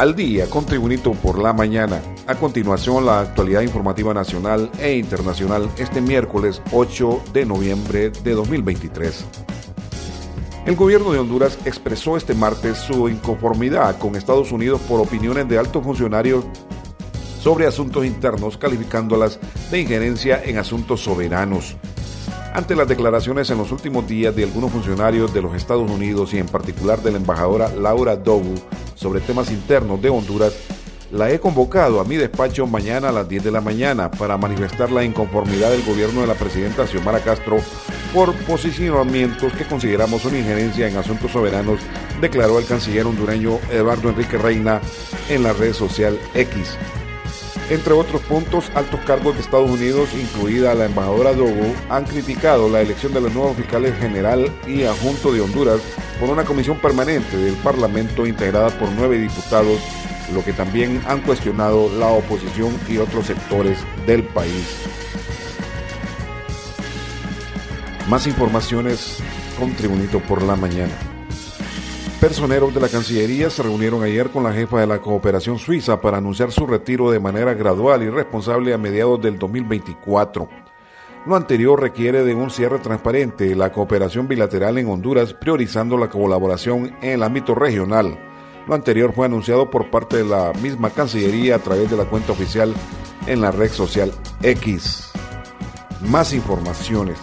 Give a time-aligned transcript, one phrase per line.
[0.00, 2.00] Al día con Tribunito por la mañana.
[2.26, 9.26] A continuación, la actualidad informativa nacional e internacional este miércoles 8 de noviembre de 2023.
[10.64, 15.58] El gobierno de Honduras expresó este martes su inconformidad con Estados Unidos por opiniones de
[15.58, 16.46] altos funcionarios
[17.38, 19.38] sobre asuntos internos, calificándolas
[19.70, 21.76] de injerencia en asuntos soberanos.
[22.54, 26.38] Ante las declaraciones en los últimos días de algunos funcionarios de los Estados Unidos y
[26.38, 28.54] en particular de la embajadora Laura Dobu
[29.00, 30.52] sobre temas internos de Honduras,
[31.10, 34.92] la he convocado a mi despacho mañana a las 10 de la mañana para manifestar
[34.92, 37.56] la inconformidad del gobierno de la presidenta Xiomara Castro
[38.14, 41.80] por posicionamientos que consideramos una injerencia en asuntos soberanos,
[42.20, 44.80] declaró el canciller hondureño Eduardo Enrique Reina
[45.28, 46.76] en la red social X.
[47.70, 52.80] Entre otros puntos, altos cargos de Estados Unidos, incluida la embajadora Dogo, han criticado la
[52.80, 55.80] elección de los nuevos fiscales general y adjunto de Honduras
[56.18, 59.80] por una comisión permanente del Parlamento integrada por nueve diputados,
[60.34, 64.66] lo que también han cuestionado la oposición y otros sectores del país.
[68.08, 69.18] Más informaciones
[69.60, 71.19] con Tribunito por la mañana.
[72.20, 76.18] Personeros de la Cancillería se reunieron ayer con la jefa de la cooperación suiza para
[76.18, 80.46] anunciar su retiro de manera gradual y responsable a mediados del 2024.
[81.24, 86.94] Lo anterior requiere de un cierre transparente la cooperación bilateral en Honduras, priorizando la colaboración
[87.00, 88.18] en el ámbito regional.
[88.68, 92.32] Lo anterior fue anunciado por parte de la misma Cancillería a través de la cuenta
[92.32, 92.74] oficial
[93.26, 95.10] en la red social X.
[96.02, 97.18] Más informaciones.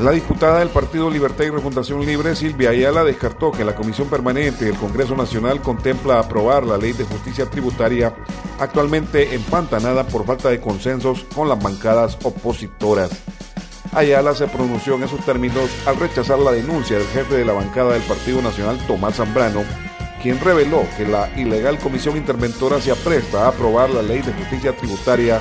[0.00, 4.64] La diputada del Partido Libertad y Refundación Libre, Silvia Ayala, descartó que la Comisión Permanente
[4.64, 8.12] del Congreso Nacional contempla aprobar la ley de justicia tributaria
[8.58, 13.10] actualmente empantanada por falta de consensos con las bancadas opositoras.
[13.92, 17.92] Ayala se pronunció en esos términos al rechazar la denuncia del jefe de la bancada
[17.92, 19.62] del Partido Nacional, Tomás Zambrano,
[20.20, 24.76] quien reveló que la ilegal comisión interventora se apresta a aprobar la ley de justicia
[24.76, 25.40] tributaria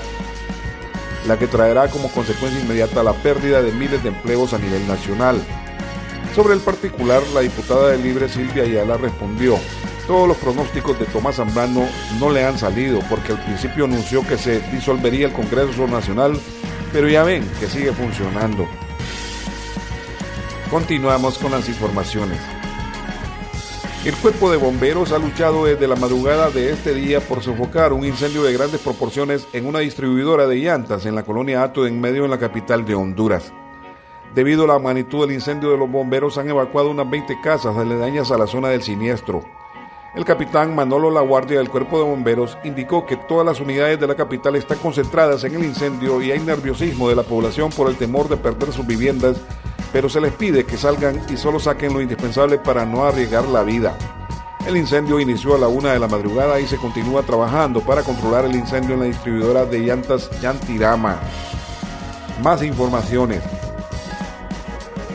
[1.27, 5.41] la que traerá como consecuencia inmediata la pérdida de miles de empleos a nivel nacional.
[6.35, 9.57] Sobre el particular, la diputada de Libre Silvia Ayala respondió,
[10.07, 11.87] todos los pronósticos de Tomás Zambrano
[12.19, 16.37] no le han salido porque al principio anunció que se disolvería el Congreso Nacional,
[16.91, 18.67] pero ya ven que sigue funcionando.
[20.69, 22.39] Continuamos con las informaciones.
[24.05, 28.03] El cuerpo de bomberos ha luchado desde la madrugada de este día por sofocar un
[28.03, 32.25] incendio de grandes proporciones en una distribuidora de llantas en la colonia Ato en medio
[32.25, 33.53] en la capital de Honduras.
[34.35, 38.37] Debido a la magnitud del incendio los bomberos han evacuado unas 20 casas aledañas a
[38.37, 39.45] la zona del siniestro.
[40.15, 44.07] El capitán Manolo La Guardia del Cuerpo de Bomberos indicó que todas las unidades de
[44.07, 47.95] la capital están concentradas en el incendio y hay nerviosismo de la población por el
[47.95, 49.37] temor de perder sus viviendas
[49.93, 53.63] pero se les pide que salgan y solo saquen lo indispensable para no arriesgar la
[53.63, 53.95] vida.
[54.67, 58.45] El incendio inició a la una de la madrugada y se continúa trabajando para controlar
[58.45, 61.19] el incendio en la distribuidora de llantas Yantirama.
[62.41, 63.43] Más informaciones.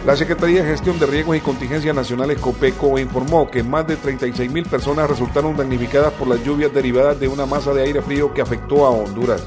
[0.06, 4.50] La Secretaría de Gestión de Riesgos y Contingencias Nacionales COPECO informó que más de 36
[4.50, 8.40] mil personas resultaron damnificadas por las lluvias derivadas de una masa de aire frío que
[8.40, 9.46] afectó a Honduras.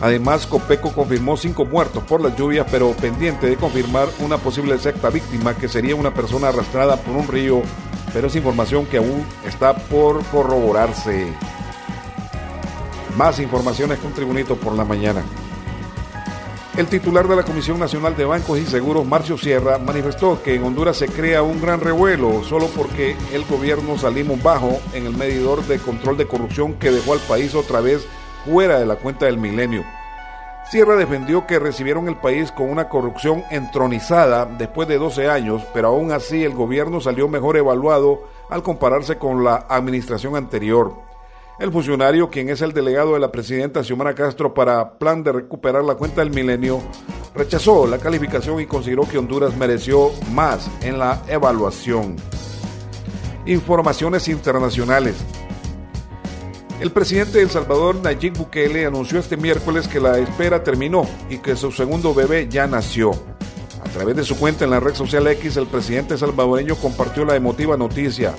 [0.00, 5.08] Además, Copeco confirmó cinco muertos por las lluvias, pero pendiente de confirmar una posible sexta
[5.08, 7.62] víctima, que sería una persona arrastrada por un río,
[8.12, 11.32] pero es información que aún está por corroborarse.
[13.16, 15.24] Más informaciones con Tribunito por la mañana.
[16.76, 20.62] El titular de la Comisión Nacional de Bancos y Seguros, Marcio Sierra, manifestó que en
[20.62, 25.64] Honduras se crea un gran revuelo solo porque el gobierno salimos bajo en el medidor
[25.66, 28.06] de control de corrupción que dejó al país otra vez
[28.46, 29.84] fuera de la cuenta del milenio.
[30.70, 35.88] Sierra defendió que recibieron el país con una corrupción entronizada después de 12 años, pero
[35.88, 40.92] aún así el gobierno salió mejor evaluado al compararse con la administración anterior.
[41.58, 45.84] El funcionario, quien es el delegado de la presidenta Xiomara Castro para plan de recuperar
[45.84, 46.80] la cuenta del milenio,
[47.34, 52.16] rechazó la calificación y consideró que Honduras mereció más en la evaluación.
[53.46, 55.14] Informaciones internacionales.
[56.78, 61.38] El presidente de El Salvador, Nayib Bukele, anunció este miércoles que la espera terminó y
[61.38, 63.12] que su segundo bebé ya nació.
[63.82, 67.34] A través de su cuenta en la red social X, el presidente salvadoreño compartió la
[67.34, 68.34] emotiva noticia.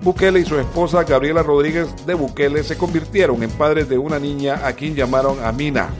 [0.00, 4.64] Bukele y su esposa Gabriela Rodríguez de Bukele se convirtieron en padres de una niña
[4.64, 5.90] a quien llamaron Amina.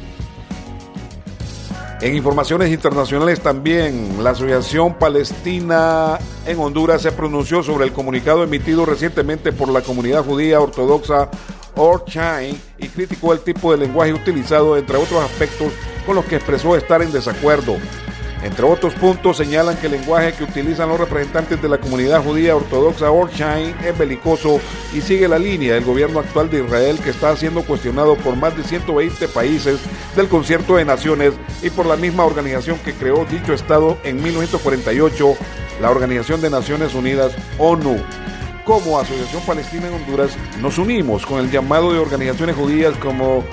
[2.00, 8.84] En informaciones internacionales también, la Asociación Palestina en Honduras se pronunció sobre el comunicado emitido
[8.84, 11.30] recientemente por la comunidad judía ortodoxa
[11.76, 15.72] Orchain y criticó el tipo de lenguaje utilizado, entre otros aspectos
[16.06, 17.76] con los que expresó estar en desacuerdo.
[18.42, 22.56] Entre otros puntos, señalan que el lenguaje que utilizan los representantes de la comunidad judía
[22.56, 24.60] ortodoxa Orchain es belicoso
[24.92, 28.56] y sigue la línea del gobierno actual de Israel que está siendo cuestionado por más
[28.56, 29.78] de 120 países
[30.16, 35.36] del Concierto de Naciones y por la misma organización que creó dicho Estado en 1948,
[35.80, 38.00] la Organización de Naciones Unidas, ONU
[38.64, 43.44] como Asociación Palestina en Honduras, nos unimos con el llamado de organizaciones judías como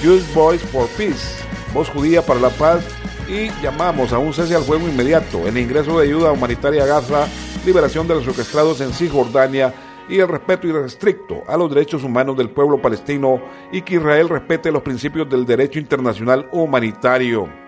[0.00, 1.42] Jewish Voice for Peace,
[1.72, 2.84] Voz Judía para la Paz,
[3.28, 7.26] y llamamos a un cese al fuego inmediato, el ingreso de ayuda humanitaria a Gaza,
[7.66, 9.74] liberación de los secuestrados en Cisjordania
[10.08, 14.72] y el respeto irrestricto a los derechos humanos del pueblo palestino y que Israel respete
[14.72, 17.67] los principios del derecho internacional humanitario.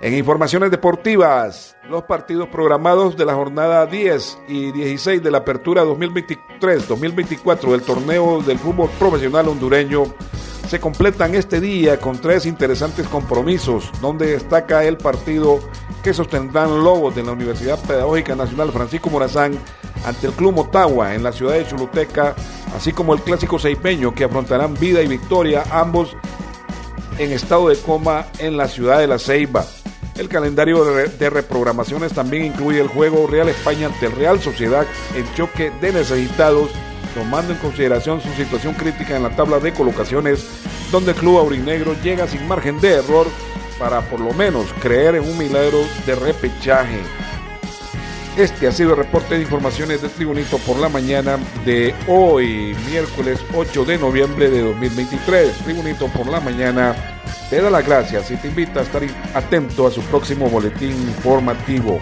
[0.00, 5.84] En informaciones deportivas, los partidos programados de la jornada 10 y 16 de la apertura
[5.84, 10.04] 2023-2024 del torneo del fútbol profesional hondureño
[10.68, 15.58] se completan este día con tres interesantes compromisos, donde destaca el partido
[16.04, 19.58] que sostendrán Lobos de la Universidad Pedagógica Nacional Francisco Morazán
[20.04, 22.36] ante el Club Motagua en la ciudad de Choluteca,
[22.76, 26.14] así como el clásico seipeño que afrontarán vida y victoria, ambos
[27.18, 29.64] en estado de coma en la ciudad de La Ceiba.
[30.18, 34.84] El calendario de reprogramaciones también incluye el juego Real España ante el Real Sociedad
[35.14, 36.70] en choque de necesitados,
[37.14, 40.44] tomando en consideración su situación crítica en la tabla de colocaciones,
[40.90, 43.28] donde el club aurinegro llega sin margen de error
[43.78, 46.98] para por lo menos creer en un milagro de repechaje.
[48.38, 53.40] Este ha sido el reporte de informaciones de Tribunito por la mañana de hoy, miércoles
[53.52, 55.58] 8 de noviembre de 2023.
[55.64, 56.94] Tribunito por la mañana
[57.50, 59.02] te da las gracias y te invita a estar
[59.34, 62.00] atento a su próximo boletín informativo.